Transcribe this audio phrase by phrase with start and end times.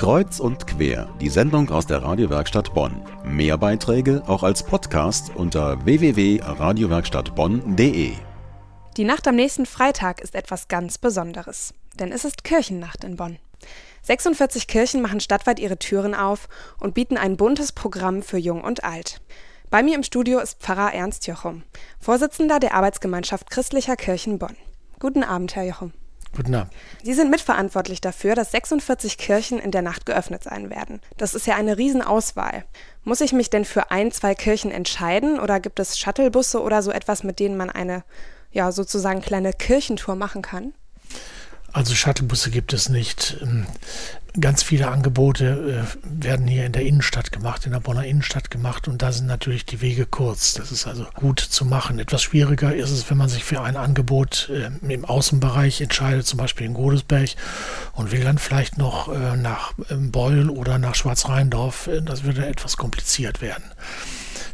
[0.00, 3.02] Kreuz und quer, die Sendung aus der Radiowerkstatt Bonn.
[3.22, 8.12] Mehr Beiträge auch als Podcast unter www.radiowerkstattbonn.de.
[8.96, 13.38] Die Nacht am nächsten Freitag ist etwas ganz Besonderes, denn es ist Kirchennacht in Bonn.
[14.00, 16.48] 46 Kirchen machen stadtweit ihre Türen auf
[16.78, 19.20] und bieten ein buntes Programm für Jung und Alt.
[19.68, 21.62] Bei mir im Studio ist Pfarrer Ernst Jochum,
[21.98, 24.56] Vorsitzender der Arbeitsgemeinschaft christlicher Kirchen Bonn.
[24.98, 25.92] Guten Abend, Herr Jochum.
[26.36, 26.72] Guten Abend.
[27.02, 31.00] Sie sind mitverantwortlich dafür, dass 46 Kirchen in der Nacht geöffnet sein werden.
[31.16, 32.64] Das ist ja eine Riesenauswahl.
[33.02, 36.92] Muss ich mich denn für ein, zwei Kirchen entscheiden oder gibt es Shuttlebusse oder so
[36.92, 38.04] etwas, mit denen man eine,
[38.52, 40.72] ja, sozusagen kleine Kirchentour machen kann?
[41.72, 43.36] Also Shuttlebusse gibt es nicht.
[43.42, 43.66] Ähm,
[44.38, 48.86] ganz viele Angebote äh, werden hier in der Innenstadt gemacht, in der Bonner Innenstadt gemacht
[48.88, 50.54] und da sind natürlich die Wege kurz.
[50.54, 51.98] Das ist also gut zu machen.
[51.98, 56.38] Etwas schwieriger ist es, wenn man sich für ein Angebot äh, im Außenbereich entscheidet, zum
[56.38, 57.30] Beispiel in Godesberg
[57.92, 61.88] und will dann vielleicht noch äh, nach ähm, Beul oder nach Schwarzrheindorf.
[62.04, 63.64] Das würde etwas kompliziert werden.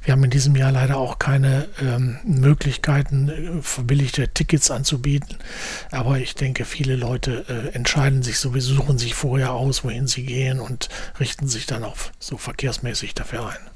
[0.07, 5.37] Wir haben in diesem Jahr leider auch keine ähm, Möglichkeiten, äh, verbilligte Tickets anzubieten.
[5.91, 10.25] Aber ich denke, viele Leute äh, entscheiden sich sowieso, suchen sich vorher aus, wohin sie
[10.25, 13.76] gehen und richten sich dann auch so verkehrsmäßig dafür ein.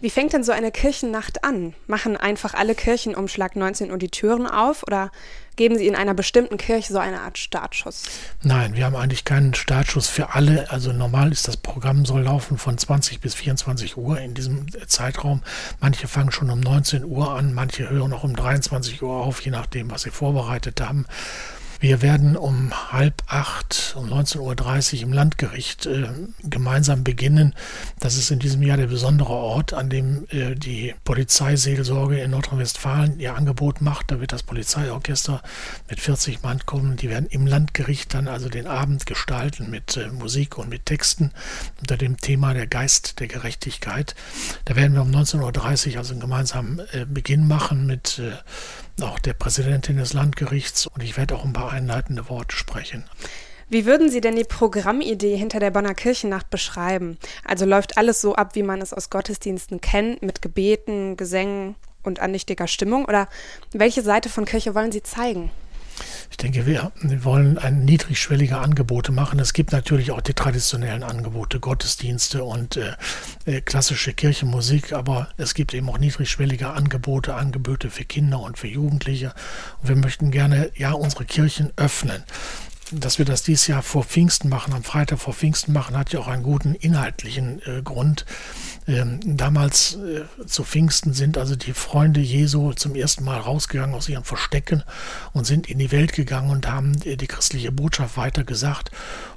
[0.00, 1.74] Wie fängt denn so eine Kirchennacht an?
[1.88, 5.10] Machen einfach alle Kirchen um Schlag 19 Uhr die Türen auf oder
[5.56, 8.04] geben Sie in einer bestimmten Kirche so eine Art Startschuss?
[8.44, 10.70] Nein, wir haben eigentlich keinen Startschuss für alle.
[10.70, 15.42] Also normal ist das Programm soll laufen von 20 bis 24 Uhr in diesem Zeitraum.
[15.80, 19.50] Manche fangen schon um 19 Uhr an, manche hören auch um 23 Uhr auf, je
[19.50, 21.06] nachdem, was sie vorbereitet haben.
[21.80, 26.08] Wir werden um halb acht, um 19.30 Uhr im Landgericht äh,
[26.42, 27.54] gemeinsam beginnen.
[28.00, 33.20] Das ist in diesem Jahr der besondere Ort, an dem äh, die Polizeiseelsorge in Nordrhein-Westfalen
[33.20, 34.10] ihr Angebot macht.
[34.10, 35.42] Da wird das Polizeiorchester
[35.90, 36.96] mit 40 Mann kommen.
[36.96, 41.30] Die werden im Landgericht dann also den Abend gestalten mit äh, Musik und mit Texten
[41.80, 44.14] unter dem Thema der Geist der Gerechtigkeit.
[44.64, 48.32] Da werden wir um 19.30 Uhr also einen gemeinsamen äh, Beginn machen mit äh,
[49.02, 53.04] auch der Präsidentin des Landgerichts und ich werde auch ein paar einleitende Worte sprechen.
[53.70, 57.18] Wie würden Sie denn die Programmidee hinter der Bonner Kirchennacht beschreiben?
[57.44, 62.18] Also läuft alles so ab, wie man es aus Gottesdiensten kennt, mit Gebeten, Gesängen und
[62.20, 63.04] andächtiger Stimmung?
[63.04, 63.28] Oder
[63.72, 65.50] welche Seite von Kirche wollen Sie zeigen?
[66.30, 66.92] Ich denke, wir,
[67.24, 69.40] wollen ein niedrigschwellige Angebote machen.
[69.40, 72.92] Es gibt natürlich auch die traditionellen Angebote, Gottesdienste und äh,
[73.46, 78.68] äh, klassische Kirchenmusik, aber es gibt eben auch niedrigschwellige Angebote, Angebote für Kinder und für
[78.68, 79.34] Jugendliche.
[79.82, 82.22] Und wir möchten gerne ja unsere Kirchen öffnen
[82.92, 86.20] dass wir das dieses Jahr vor Pfingsten machen, am Freitag vor Pfingsten machen, hat ja
[86.20, 88.24] auch einen guten inhaltlichen äh, Grund.
[88.86, 94.08] Ähm, damals äh, zu Pfingsten sind also die Freunde Jesu zum ersten Mal rausgegangen aus
[94.08, 94.82] ihren Verstecken
[95.34, 98.90] und sind in die Welt gegangen und haben äh, die christliche Botschaft weitergesagt.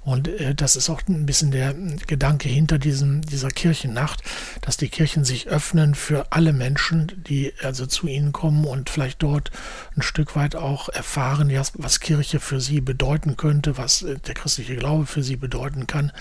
[0.03, 1.73] Und äh, das ist auch ein bisschen der
[2.07, 4.23] Gedanke hinter diesem, dieser Kirchennacht,
[4.61, 9.21] dass die Kirchen sich öffnen für alle Menschen, die also zu ihnen kommen und vielleicht
[9.21, 9.51] dort
[9.97, 14.75] ein Stück weit auch erfahren, was Kirche für sie bedeuten könnte, was äh, der christliche
[14.75, 16.11] Glaube für sie bedeuten kann.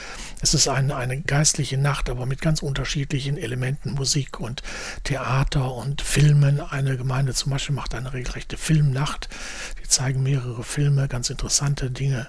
[0.41, 4.63] Es ist eine, eine geistliche Nacht, aber mit ganz unterschiedlichen Elementen, Musik und
[5.05, 6.61] Theater und Filmen.
[6.61, 9.29] Eine Gemeinde zum Beispiel macht eine regelrechte Filmnacht.
[9.85, 12.27] Die zeigen mehrere Filme, ganz interessante Dinge.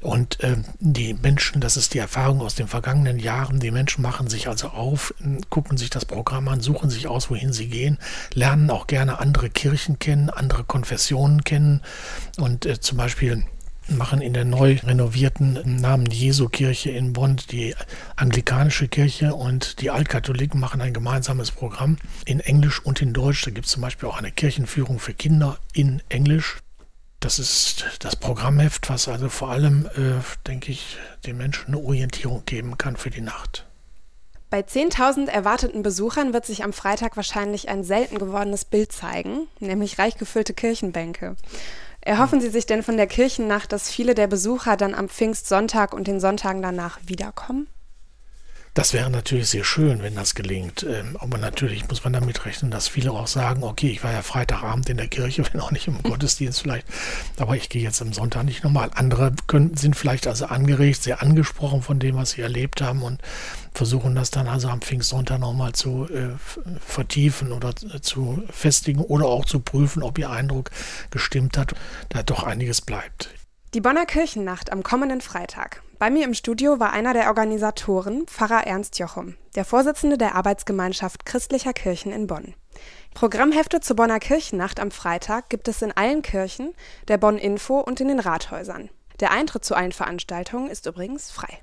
[0.00, 4.28] Und äh, die Menschen, das ist die Erfahrung aus den vergangenen Jahren, die Menschen machen
[4.28, 5.14] sich also auf,
[5.50, 7.96] gucken sich das Programm an, suchen sich aus, wohin sie gehen,
[8.34, 11.80] lernen auch gerne andere Kirchen kennen, andere Konfessionen kennen.
[12.38, 13.44] Und äh, zum Beispiel
[13.88, 17.74] machen in der neu renovierten Namen Jesu Kirche in Bonn die
[18.16, 23.44] anglikanische Kirche und die Altkatholiken machen ein gemeinsames Programm in Englisch und in Deutsch.
[23.44, 26.58] Da gibt es zum Beispiel auch eine Kirchenführung für Kinder in Englisch.
[27.20, 32.44] Das ist das Programmheft, was also vor allem, äh, denke ich, den Menschen eine Orientierung
[32.46, 33.64] geben kann für die Nacht.
[34.52, 39.98] Bei 10.000 erwarteten Besuchern wird sich am Freitag wahrscheinlich ein selten gewordenes Bild zeigen, nämlich
[39.98, 41.36] reich gefüllte Kirchenbänke.
[42.04, 46.08] Erhoffen Sie sich denn von der Kirchennacht, dass viele der Besucher dann am Pfingstsonntag und
[46.08, 47.68] den Sonntagen danach wiederkommen?
[48.74, 50.82] Das wäre natürlich sehr schön, wenn das gelingt.
[50.88, 54.22] Ähm, aber natürlich muss man damit rechnen, dass viele auch sagen, okay, ich war ja
[54.22, 56.86] Freitagabend in der Kirche, wenn auch nicht im Gottesdienst vielleicht,
[57.36, 58.90] aber ich gehe jetzt am Sonntag nicht nochmal.
[58.94, 63.20] Andere können, sind vielleicht also angeregt, sehr angesprochen von dem, was sie erlebt haben und
[63.74, 66.30] versuchen das dann also am Pfingstsonntag nochmal zu äh,
[66.80, 70.70] vertiefen oder zu festigen oder auch zu prüfen, ob ihr Eindruck
[71.10, 71.74] gestimmt hat,
[72.08, 73.28] da doch einiges bleibt.
[73.74, 75.82] Die Bonner Kirchennacht am kommenden Freitag.
[75.98, 81.24] Bei mir im Studio war einer der Organisatoren, Pfarrer Ernst Jochum, der Vorsitzende der Arbeitsgemeinschaft
[81.24, 82.54] christlicher Kirchen in Bonn.
[83.14, 86.74] Programmhefte zur Bonner Kirchennacht am Freitag gibt es in allen Kirchen,
[87.08, 88.90] der Bonn Info und in den Rathäusern.
[89.20, 91.62] Der Eintritt zu allen Veranstaltungen ist übrigens frei.